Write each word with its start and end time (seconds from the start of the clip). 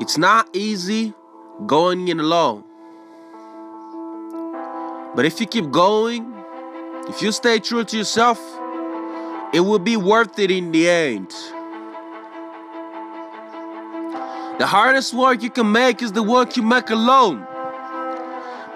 It's 0.00 0.16
not 0.16 0.48
easy 0.54 1.12
going 1.66 2.06
in 2.06 2.20
alone. 2.20 2.62
But 5.16 5.24
if 5.24 5.40
you 5.40 5.46
keep 5.46 5.72
going, 5.72 6.32
if 7.08 7.20
you 7.20 7.32
stay 7.32 7.58
true 7.58 7.82
to 7.82 7.96
yourself, 7.96 8.38
it 9.52 9.58
will 9.58 9.80
be 9.80 9.96
worth 9.96 10.38
it 10.38 10.52
in 10.52 10.70
the 10.70 10.88
end. 10.88 11.30
The 14.60 14.66
hardest 14.66 15.14
work 15.14 15.42
you 15.42 15.50
can 15.50 15.72
make 15.72 16.00
is 16.00 16.12
the 16.12 16.22
work 16.22 16.56
you 16.56 16.62
make 16.62 16.90
alone. 16.90 17.44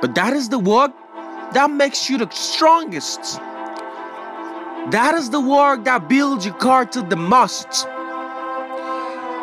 But 0.00 0.16
that 0.16 0.32
is 0.32 0.48
the 0.48 0.58
work 0.58 0.90
that 1.52 1.70
makes 1.70 2.10
you 2.10 2.18
the 2.18 2.28
strongest. 2.30 3.20
That 4.90 5.14
is 5.14 5.30
the 5.30 5.40
work 5.40 5.84
that 5.84 6.08
builds 6.08 6.44
your 6.44 6.54
character 6.54 7.00
the 7.00 7.14
most. 7.14 7.86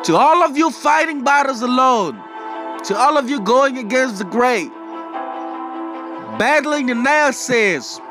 To 0.10 0.18
all 0.18 0.42
of 0.42 0.58
you 0.58 0.72
fighting 0.72 1.24
battles 1.24 1.62
alone, 1.62 2.16
to 2.86 2.98
all 2.98 3.16
of 3.16 3.30
you 3.30 3.40
going 3.40 3.78
against 3.78 4.18
the 4.18 4.24
great, 4.24 4.72
battling 6.40 6.88
the 6.88 6.94
naysayers, 6.94 8.02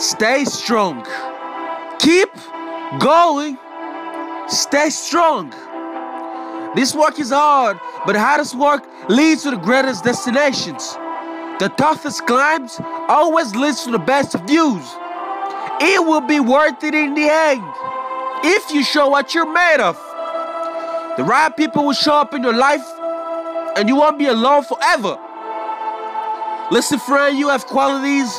stay 0.00 0.46
strong. 0.46 1.06
Keep 1.98 2.30
going. 2.98 3.58
Stay 4.48 4.88
strong. 4.88 5.50
This 6.74 6.94
work 6.94 7.18
is 7.20 7.28
hard, 7.28 7.78
but 8.06 8.14
the 8.14 8.20
hardest 8.20 8.54
work 8.54 8.86
leads 9.10 9.42
to 9.42 9.50
the 9.50 9.58
greatest 9.58 10.04
destinations. 10.04 10.94
The 11.60 11.70
toughest 11.76 12.26
climbs 12.26 12.80
always 13.06 13.54
leads 13.54 13.84
to 13.84 13.90
the 13.90 13.98
best 13.98 14.32
views. 14.46 14.86
It 15.78 16.02
will 16.06 16.22
be 16.22 16.40
worth 16.40 16.82
it 16.82 16.94
in 16.94 17.12
the 17.12 17.28
end 17.28 17.62
if 18.42 18.72
you 18.72 18.82
show 18.82 19.10
what 19.10 19.34
you're 19.34 19.52
made 19.52 19.80
of. 19.80 20.07
The 21.18 21.24
right 21.24 21.54
people 21.56 21.84
will 21.84 21.94
show 21.94 22.14
up 22.14 22.32
in 22.32 22.44
your 22.44 22.54
life 22.54 22.88
and 23.76 23.88
you 23.88 23.96
won't 23.96 24.20
be 24.20 24.26
alone 24.26 24.62
forever. 24.62 25.18
Listen, 26.70 27.00
friend, 27.00 27.36
you 27.36 27.48
have 27.48 27.66
qualities 27.66 28.32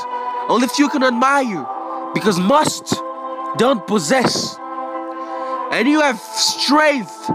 only 0.48 0.70
few 0.70 0.88
can 0.88 1.04
admire 1.04 1.68
because 2.14 2.40
most 2.40 2.96
don't 3.58 3.86
possess. 3.86 4.56
And 5.72 5.90
you 5.90 6.00
have 6.00 6.22
strength 6.22 7.30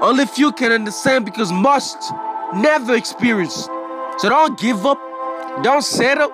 only 0.00 0.24
few 0.24 0.52
can 0.52 0.72
understand 0.72 1.26
because 1.26 1.52
most 1.52 2.10
never 2.54 2.94
experience. 2.94 3.68
So 4.16 4.30
don't 4.30 4.58
give 4.58 4.86
up, 4.86 4.98
don't 5.62 5.82
settle, 5.82 6.30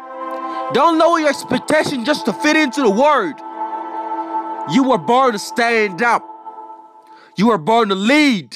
don't 0.74 0.96
lower 0.96 1.18
your 1.18 1.28
expectation 1.28 2.04
just 2.04 2.24
to 2.26 2.32
fit 2.32 2.54
into 2.54 2.82
the 2.82 2.90
word. 2.90 3.34
You 4.72 4.84
were 4.84 4.98
born 4.98 5.32
to 5.32 5.40
stand 5.40 6.02
up. 6.02 6.37
You 7.38 7.52
are 7.52 7.58
born 7.58 7.90
to 7.90 7.94
lead. 7.94 8.52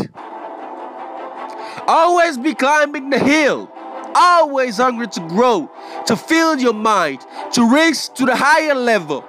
Always 1.87 2.37
be 2.37 2.53
climbing 2.53 3.11
the 3.11 3.19
hill. 3.19 3.71
Always 4.13 4.79
hungry 4.79 5.07
to 5.07 5.21
grow, 5.29 5.71
to 6.07 6.17
fill 6.17 6.59
your 6.59 6.75
mind, 6.75 7.25
to 7.53 7.73
reach 7.73 8.13
to 8.15 8.27
the 8.27 8.35
higher 8.35 8.75
level. 8.75 9.25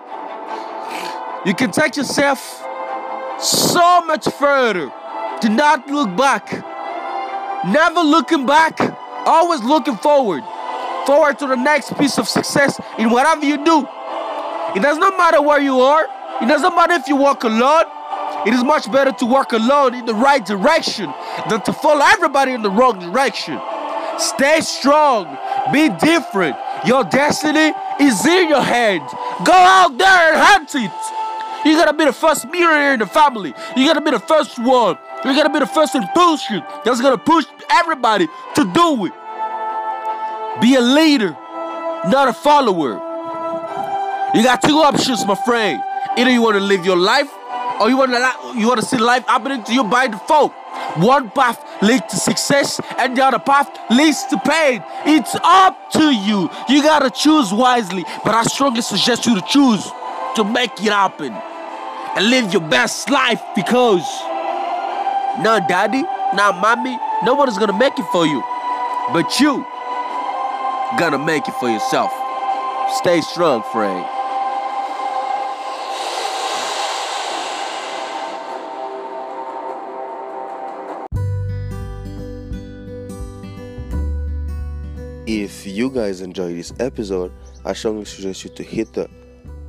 You 1.46 1.54
can 1.54 1.70
take 1.70 1.96
yourself 1.96 2.40
so 3.40 4.02
much 4.02 4.28
further. 4.28 4.92
Do 5.40 5.50
not 5.50 5.88
look 5.88 6.18
back. 6.18 6.52
Never 7.64 8.00
looking 8.00 8.48
back, 8.48 8.80
always 9.28 9.62
looking 9.62 9.98
forward. 9.98 10.44
Forward 11.06 11.38
to 11.40 11.48
the 11.48 11.56
next 11.56 11.96
piece 12.00 12.18
of 12.18 12.28
success 12.28 12.82
in 12.98 13.12
whatever 13.12 13.46
you 13.46 13.64
do. 13.64 13.88
It 14.76 14.82
does 14.82 14.98
not 14.98 15.16
matter 15.16 15.44
where 15.44 15.62
you 15.62 15.80
are, 15.80 16.06
it 16.42 16.48
does 16.48 16.64
not 16.64 16.76
matter 16.76 16.94
if 16.94 17.08
you 17.08 17.18
walk 17.18 17.44
alone. 17.44 17.86
It 18.46 18.54
is 18.54 18.64
much 18.64 18.92
better 18.92 19.12
to 19.12 19.26
walk 19.26 19.54
alone 19.54 19.96
in 19.96 20.06
the 20.06 20.14
right 20.14 20.46
direction 20.46 21.14
than 21.50 21.62
to 21.62 21.74
follow 21.74 22.06
everybody 22.06 22.52
in 22.52 22.62
the 22.62 22.70
wrong 22.70 23.00
direction. 23.00 23.60
Stay 24.20 24.62
strong, 24.62 25.38
be 25.72 25.90
different. 25.90 26.56
Your 26.86 27.04
destiny 27.06 27.74
is 28.00 28.26
in 28.26 28.50
your 28.50 28.62
hands. 28.62 29.12
Go 29.46 29.54
out 29.54 29.98
there 29.98 30.34
and 30.34 30.38
hunt 30.38 30.76
it. 30.76 30.92
You 31.66 31.78
gotta 31.78 31.94
be 31.94 32.06
the 32.06 32.14
first 32.14 32.46
millionaire 32.46 32.94
in 32.94 33.00
the 33.00 33.06
family. 33.06 33.54
You 33.78 33.88
gotta 33.88 34.02
be 34.02 34.12
the 34.12 34.20
first 34.20 34.60
one. 34.60 34.98
You 35.24 35.34
gotta 35.34 35.50
be 35.50 35.60
the 35.60 35.66
first 35.66 35.96
impulsion 35.96 36.62
that's 36.84 37.00
gonna 37.00 37.18
push 37.18 37.46
everybody 37.72 38.28
to 38.56 38.72
do 38.74 39.06
it. 39.06 39.14
Be 40.62 40.76
a 40.76 40.82
leader, 40.82 41.32
not 42.10 42.28
a 42.28 42.34
follower. 42.34 43.02
You 44.36 44.44
got 44.44 44.62
two 44.62 44.80
options, 44.80 45.26
my 45.26 45.36
friend. 45.36 45.82
Either 46.18 46.30
you 46.30 46.42
want 46.42 46.56
to 46.56 46.60
live 46.60 46.86
your 46.86 46.98
life, 46.98 47.32
or 47.84 47.90
you 47.90 47.98
want 47.98 48.12
to 48.12 48.60
you 48.60 48.66
want 48.66 48.80
to 48.80 48.86
see 48.86 48.98
life 48.98 49.26
happening 49.28 49.62
to 49.66 49.74
you 49.74 49.84
by 49.84 50.08
default. 50.08 50.54
One 50.96 51.30
path 51.32 51.60
leads 51.82 52.06
to 52.12 52.16
success, 52.16 52.80
and 52.98 53.18
the 53.18 53.26
other 53.26 53.40
path 53.40 53.70
leads 53.90 54.24
to 54.28 54.38
pain. 54.40 54.82
It's 55.06 55.36
up 55.44 55.92
to 55.92 56.16
you. 56.16 56.50
You 56.70 56.82
gotta 56.82 57.10
choose 57.10 57.52
wisely, 57.52 58.06
but 58.24 58.34
I 58.34 58.44
strongly 58.44 58.82
suggest 58.82 59.26
you 59.26 59.36
to 59.36 59.42
choose 59.42 59.84
to 60.38 60.46
make 60.46 60.72
it 60.80 60.94
happen 60.94 61.34
and 61.34 62.30
live 62.30 62.54
your 62.54 62.62
best 62.70 63.10
life 63.10 63.42
because 63.54 64.08
no 65.44 65.60
daddy, 65.68 66.04
mommy, 66.34 66.98
no 67.24 67.34
one 67.34 67.50
is 67.50 67.58
gonna 67.58 67.78
make 67.78 68.00
it 68.00 68.06
for 68.14 68.26
you, 68.26 68.42
but 69.12 69.42
you 69.42 69.66
gonna 70.98 71.20
make 71.20 71.50
it 71.50 71.56
for 71.56 71.70
yourself. 71.70 72.12
Stay 73.02 73.20
strong, 73.20 73.62
friend. 73.74 74.13
If 85.26 85.66
you 85.66 85.90
guys 85.90 86.20
enjoyed 86.20 86.58
this 86.58 86.74
episode, 86.82 87.32
I 87.64 87.72
strongly 87.72 88.04
suggest 88.04 88.44
you 88.44 88.50
to 88.52 88.64
hit 88.64 88.92
the 88.92 89.10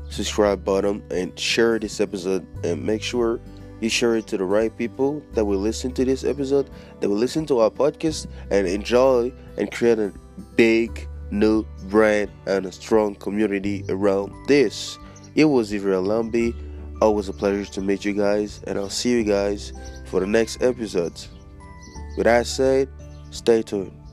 subscribe 0.08 0.64
button 0.64 1.00
and 1.12 1.38
share 1.38 1.78
this 1.78 2.00
episode 2.00 2.44
and 2.64 2.84
make 2.84 3.02
sure 3.02 3.40
you 3.80 3.88
share 3.88 4.16
it 4.16 4.26
to 4.28 4.36
the 4.36 4.44
right 4.44 4.76
people 4.76 5.22
that 5.34 5.44
will 5.44 5.60
listen 5.60 5.92
to 5.92 6.04
this 6.04 6.24
episode, 6.24 6.68
that 6.98 7.08
will 7.08 7.16
listen 7.16 7.46
to 7.46 7.60
our 7.60 7.70
podcast 7.70 8.26
and 8.50 8.66
enjoy 8.66 9.32
and 9.56 9.70
create 9.70 10.00
a 10.00 10.12
big 10.56 11.08
new 11.30 11.64
brand 11.88 12.32
and 12.46 12.66
a 12.66 12.72
strong 12.72 13.14
community 13.14 13.84
around 13.88 14.32
this. 14.48 14.98
It 15.36 15.44
was 15.44 15.72
Israel 15.72 16.02
Lambi. 16.02 16.52
Always 17.00 17.28
a 17.28 17.32
pleasure 17.32 17.70
to 17.74 17.80
meet 17.80 18.04
you 18.04 18.12
guys, 18.12 18.60
and 18.66 18.76
I'll 18.76 18.90
see 18.90 19.10
you 19.10 19.22
guys 19.22 19.72
for 20.06 20.18
the 20.18 20.26
next 20.26 20.62
episodes. 20.62 21.28
With 22.16 22.24
that 22.24 22.48
said, 22.48 22.88
stay 23.30 23.62
tuned. 23.62 24.03